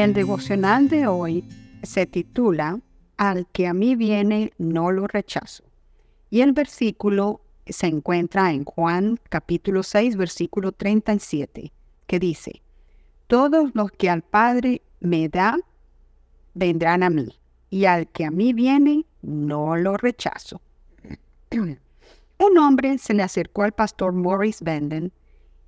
El 0.00 0.14
devocional 0.14 0.88
de 0.88 1.06
hoy 1.06 1.44
se 1.82 2.06
titula 2.06 2.80
Al 3.18 3.46
que 3.48 3.66
a 3.66 3.74
mí 3.74 3.96
viene, 3.96 4.50
no 4.56 4.90
lo 4.92 5.06
rechazo. 5.06 5.62
Y 6.30 6.40
el 6.40 6.54
versículo 6.54 7.42
se 7.66 7.88
encuentra 7.88 8.50
en 8.50 8.64
Juan 8.64 9.20
capítulo 9.28 9.82
6, 9.82 10.16
versículo 10.16 10.72
37, 10.72 11.70
que 12.06 12.18
dice, 12.18 12.62
Todos 13.26 13.72
los 13.74 13.92
que 13.92 14.08
al 14.08 14.22
Padre 14.22 14.80
me 15.00 15.28
da, 15.28 15.58
vendrán 16.54 17.02
a 17.02 17.10
mí, 17.10 17.38
y 17.68 17.84
al 17.84 18.08
que 18.08 18.24
a 18.24 18.30
mí 18.30 18.54
viene, 18.54 19.04
no 19.20 19.76
lo 19.76 19.98
rechazo. 19.98 20.62
Un 21.50 22.58
hombre 22.58 22.96
se 22.96 23.12
le 23.12 23.22
acercó 23.22 23.64
al 23.64 23.72
pastor 23.72 24.14
Morris 24.14 24.62
Benden 24.62 25.12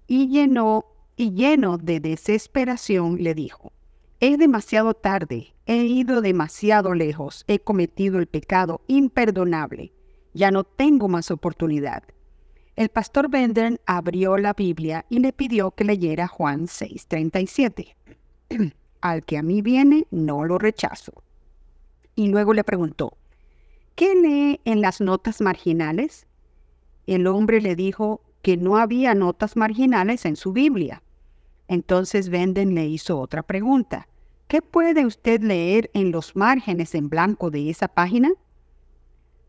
y, 0.07 0.29
llenó, 0.29 0.87
y 1.17 1.33
lleno 1.33 1.77
de 1.77 2.01
desesperación 2.01 3.23
le 3.23 3.35
dijo, 3.35 3.73
es 4.23 4.39
demasiado 4.39 4.95
tarde, 4.95 5.53
he 5.67 5.79
ido 5.79 6.21
demasiado 6.21 6.95
lejos, 6.95 7.43
he 7.49 7.59
cometido 7.59 8.21
el 8.21 8.29
pecado 8.29 8.81
imperdonable, 8.87 9.93
ya 10.33 10.53
no 10.53 10.63
tengo 10.63 11.09
más 11.09 11.33
oportunidad. 11.33 12.05
El 12.77 12.89
pastor 12.89 13.29
Benden 13.29 13.81
abrió 13.85 14.39
la 14.39 14.53
Biblia 14.53 15.05
y 15.09 15.19
le 15.19 15.33
pidió 15.33 15.73
que 15.73 15.83
leyera 15.83 16.29
Juan 16.29 16.69
6:37. 16.69 17.97
Al 19.01 19.25
que 19.25 19.39
a 19.39 19.43
mí 19.43 19.61
viene, 19.61 20.07
no 20.13 20.45
lo 20.45 20.57
rechazo. 20.57 21.25
Y 22.15 22.29
luego 22.29 22.55
le 22.55 22.63
preguntó, 22.63 23.17
¿qué 23.97 24.15
lee 24.15 24.61
en 24.65 24.83
las 24.83 25.01
notas 25.01 25.41
marginales? 25.41 26.29
El 27.09 27.27
hombre 27.27 27.61
le 27.61 27.75
dijo 27.75 28.21
que 28.41 28.57
no 28.57 28.77
había 28.77 29.17
notas 29.17 29.57
marginales 29.57 30.25
en 30.27 30.37
su 30.37 30.53
Biblia. 30.53 31.02
Entonces 31.73 32.29
Venden 32.29 32.75
le 32.75 32.87
hizo 32.87 33.19
otra 33.19 33.43
pregunta. 33.43 34.07
¿Qué 34.47 34.61
puede 34.61 35.07
usted 35.07 35.41
leer 35.41 35.91
en 35.95 36.13
los 36.13 36.37
márgenes 36.37 36.95
en 36.95 37.09
blanco 37.09 37.51
de 37.51 37.71
esa 37.71 37.89
página? 37.89 38.31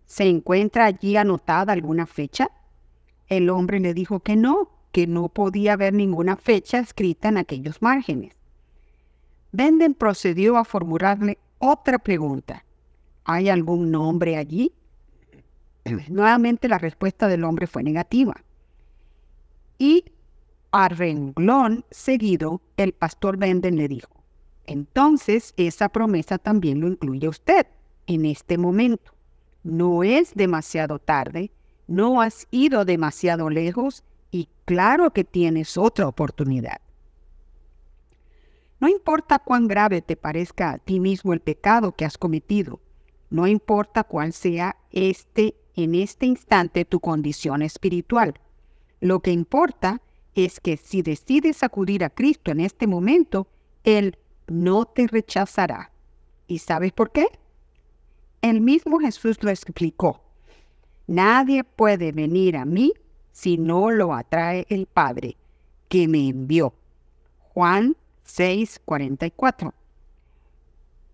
¿Se 0.05 0.23
encuentra 0.29 0.85
allí 0.85 1.17
anotada 1.17 1.73
alguna 1.73 2.05
fecha? 2.05 2.49
El 3.27 3.49
hombre 3.49 3.81
le 3.81 3.93
dijo 3.93 4.21
que 4.21 4.37
no, 4.37 4.69
que 4.93 5.05
no 5.05 5.27
podía 5.27 5.73
haber 5.73 5.93
ninguna 5.93 6.37
fecha 6.37 6.79
escrita 6.79 7.27
en 7.27 7.39
aquellos 7.39 7.81
márgenes. 7.81 8.37
Venden 9.51 9.93
procedió 9.93 10.55
a 10.55 10.63
formularle 10.63 11.39
otra 11.59 11.99
pregunta. 11.99 12.63
¿Hay 13.25 13.49
algún 13.49 13.91
nombre 13.91 14.37
allí? 14.37 14.71
Nuevamente 16.07 16.69
la 16.69 16.77
respuesta 16.77 17.27
del 17.27 17.43
hombre 17.43 17.67
fue 17.67 17.83
negativa. 17.83 18.45
Y 19.77 20.05
a 20.73 20.89
renglón 20.89 21.85
seguido, 21.91 22.59
el 22.77 22.93
pastor 22.93 23.37
Venden 23.37 23.77
le 23.77 23.87
dijo, 23.87 24.09
entonces 24.65 25.53
esa 25.55 25.87
promesa 25.89 26.39
también 26.39 26.81
lo 26.81 26.87
incluye 26.87 27.27
usted 27.27 27.67
en 28.07 28.25
este 28.25 28.57
momento. 28.57 29.13
No 29.63 30.03
es 30.03 30.33
demasiado 30.33 30.97
tarde, 30.97 31.51
no 31.87 32.21
has 32.21 32.47
ido 32.49 32.85
demasiado 32.85 33.51
lejos 33.51 34.03
y 34.31 34.49
claro 34.65 35.13
que 35.13 35.23
tienes 35.23 35.77
otra 35.77 36.07
oportunidad. 36.07 36.81
No 38.79 38.89
importa 38.89 39.39
cuán 39.39 39.67
grave 39.67 40.01
te 40.01 40.17
parezca 40.17 40.71
a 40.71 40.77
ti 40.79 40.99
mismo 40.99 41.33
el 41.33 41.39
pecado 41.39 41.91
que 41.91 42.03
has 42.03 42.17
cometido, 42.17 42.81
no 43.29 43.45
importa 43.45 44.03
cuál 44.03 44.33
sea 44.33 44.75
este 44.91 45.55
en 45.75 45.95
este 45.95 46.25
instante 46.25 46.83
tu 46.83 46.99
condición 46.99 47.61
espiritual. 47.61 48.33
Lo 48.99 49.21
que 49.21 49.31
importa 49.31 50.01
es 50.35 50.59
que 50.59 50.77
si 50.77 51.01
decides 51.01 51.63
acudir 51.63 52.03
a 52.03 52.09
Cristo 52.09 52.51
en 52.51 52.59
este 52.59 52.87
momento, 52.87 53.47
Él 53.83 54.17
no 54.47 54.85
te 54.85 55.07
rechazará. 55.07 55.91
¿Y 56.47 56.59
sabes 56.59 56.91
por 56.91 57.11
qué? 57.11 57.27
El 58.41 58.61
mismo 58.61 58.99
Jesús 58.99 59.41
lo 59.41 59.49
explicó. 59.49 60.21
Nadie 61.07 61.63
puede 61.63 62.11
venir 62.11 62.57
a 62.57 62.65
mí 62.65 62.93
si 63.31 63.57
no 63.57 63.91
lo 63.91 64.13
atrae 64.13 64.65
el 64.69 64.85
Padre 64.85 65.37
que 65.89 66.07
me 66.07 66.29
envió. 66.29 66.73
Juan 67.53 67.95
6:44. 68.25 69.73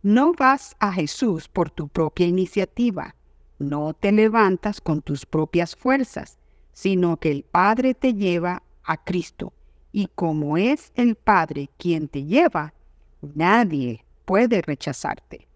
No 0.01 0.33
vas 0.33 0.75
a 0.79 0.93
Jesús 0.93 1.47
por 1.47 1.69
tu 1.69 1.87
propia 1.87 2.25
iniciativa 2.25 3.15
no 3.59 3.93
te 3.93 4.13
levantas 4.13 4.79
con 4.79 5.01
tus 5.01 5.25
propias 5.25 5.75
fuerzas, 5.75 6.39
sino 6.71 7.17
que 7.17 7.29
el 7.29 7.43
Padre 7.43 7.93
te 7.93 8.13
lleva 8.13 8.63
a 8.89 8.97
Cristo. 8.97 9.53
Y 9.91 10.07
como 10.15 10.57
es 10.57 10.91
el 10.95 11.15
Padre 11.15 11.69
quien 11.77 12.07
te 12.07 12.25
lleva, 12.25 12.73
nadie 13.21 14.03
puede 14.25 14.61
rechazarte. 14.63 15.47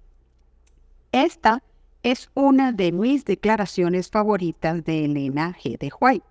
Esta 1.11 1.63
es 2.03 2.29
una 2.35 2.71
de 2.71 2.91
mis 2.91 3.25
declaraciones 3.25 4.09
favoritas 4.09 4.83
de 4.83 5.05
Elena 5.05 5.57
G. 5.59 5.79
de 5.79 5.91
White. 5.99 6.25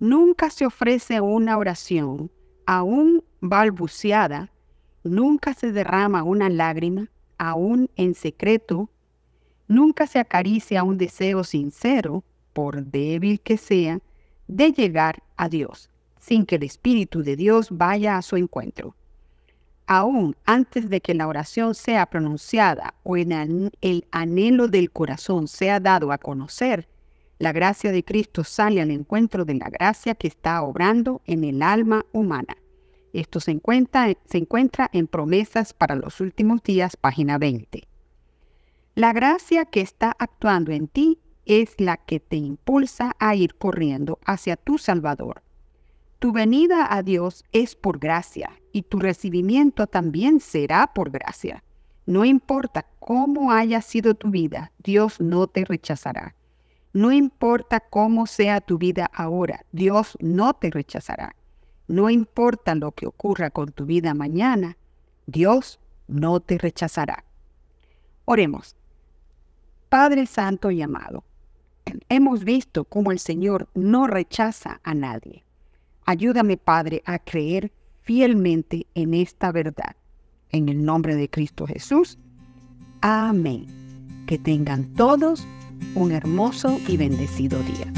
Nunca 0.00 0.50
se 0.50 0.66
ofrece 0.66 1.20
una 1.20 1.56
oración, 1.56 2.32
aún 2.66 3.22
balbuceada, 3.40 4.50
nunca 5.04 5.54
se 5.54 5.70
derrama 5.70 6.24
una 6.24 6.48
lágrima, 6.48 7.10
aún 7.38 7.90
en 7.94 8.14
secreto, 8.14 8.90
nunca 9.68 10.06
se 10.08 10.18
acaricia 10.18 10.82
un 10.82 10.98
deseo 10.98 11.44
sincero, 11.44 12.24
por 12.52 12.84
débil 12.84 13.40
que 13.40 13.56
sea, 13.56 14.00
de 14.48 14.72
llegar 14.72 15.22
a 15.36 15.48
Dios, 15.48 15.90
sin 16.18 16.46
que 16.46 16.56
el 16.56 16.62
Espíritu 16.62 17.22
de 17.22 17.36
Dios 17.36 17.68
vaya 17.70 18.16
a 18.16 18.22
su 18.22 18.36
encuentro. 18.36 18.94
Aún 19.86 20.36
antes 20.44 20.90
de 20.90 21.00
que 21.00 21.14
la 21.14 21.28
oración 21.28 21.74
sea 21.74 22.06
pronunciada 22.06 22.94
o 23.04 23.16
el 23.16 24.06
anhelo 24.10 24.66
del 24.68 24.90
corazón 24.90 25.46
sea 25.46 25.78
dado 25.78 26.10
a 26.10 26.18
conocer, 26.18 26.88
la 27.38 27.52
gracia 27.52 27.92
de 27.92 28.02
Cristo 28.02 28.44
sale 28.44 28.80
al 28.80 28.90
encuentro 28.90 29.44
de 29.44 29.54
la 29.54 29.68
gracia 29.68 30.14
que 30.14 30.26
está 30.26 30.62
obrando 30.62 31.20
en 31.26 31.44
el 31.44 31.62
alma 31.62 32.04
humana. 32.12 32.56
Esto 33.12 33.40
se 33.40 33.50
encuentra, 33.50 34.12
se 34.24 34.38
encuentra 34.38 34.90
en 34.92 35.06
Promesas 35.06 35.72
para 35.72 35.94
los 35.94 36.20
Últimos 36.20 36.62
Días, 36.62 36.96
página 36.96 37.38
20. 37.38 37.86
La 38.94 39.12
gracia 39.12 39.66
que 39.66 39.82
está 39.82 40.16
actuando 40.18 40.72
en 40.72 40.88
ti 40.88 41.18
es 41.46 41.80
la 41.80 41.96
que 41.96 42.20
te 42.20 42.36
impulsa 42.36 43.14
a 43.18 43.34
ir 43.34 43.54
corriendo 43.54 44.18
hacia 44.26 44.56
tu 44.56 44.78
Salvador. 44.78 45.42
Tu 46.18 46.32
venida 46.32 46.92
a 46.92 47.02
Dios 47.02 47.44
es 47.52 47.76
por 47.76 47.98
gracia 47.98 48.50
y 48.72 48.82
tu 48.82 48.98
recibimiento 48.98 49.86
también 49.86 50.40
será 50.40 50.88
por 50.88 51.10
gracia. 51.10 51.62
No 52.04 52.24
importa 52.24 52.86
cómo 52.98 53.52
haya 53.52 53.80
sido 53.80 54.14
tu 54.14 54.30
vida, 54.30 54.72
Dios 54.78 55.20
no 55.20 55.46
te 55.46 55.64
rechazará. 55.64 56.34
No 56.92 57.12
importa 57.12 57.80
cómo 57.80 58.26
sea 58.26 58.60
tu 58.60 58.78
vida 58.78 59.10
ahora, 59.12 59.64
Dios 59.72 60.16
no 60.20 60.54
te 60.54 60.70
rechazará. 60.70 61.36
No 61.88 62.10
importa 62.10 62.74
lo 62.74 62.92
que 62.92 63.06
ocurra 63.06 63.50
con 63.50 63.70
tu 63.70 63.86
vida 63.86 64.14
mañana, 64.14 64.76
Dios 65.26 65.78
no 66.08 66.40
te 66.40 66.58
rechazará. 66.58 67.24
Oremos. 68.24 68.76
Padre 69.88 70.26
Santo 70.26 70.70
y 70.70 70.82
amado, 70.82 71.22
hemos 72.08 72.44
visto 72.44 72.84
cómo 72.84 73.12
el 73.12 73.18
Señor 73.18 73.68
no 73.74 74.06
rechaza 74.06 74.80
a 74.82 74.94
nadie. 74.94 75.44
Ayúdame, 76.04 76.56
Padre, 76.56 77.02
a 77.04 77.18
creer 77.18 77.72
fielmente 78.02 78.86
en 78.94 79.14
esta 79.14 79.50
verdad. 79.52 79.96
En 80.50 80.68
el 80.68 80.84
nombre 80.84 81.16
de 81.16 81.28
Cristo 81.28 81.66
Jesús. 81.66 82.18
Amén. 83.00 83.66
Que 84.26 84.38
tengan 84.38 84.94
todos 84.94 85.46
un 85.94 86.12
hermoso 86.12 86.78
y 86.86 86.96
bendecido 86.96 87.58
día. 87.62 87.95